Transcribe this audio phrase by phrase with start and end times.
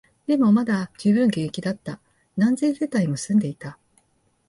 [0.25, 1.99] でも、まだ充分現役だった、
[2.35, 3.77] 何千世帯も住んでいた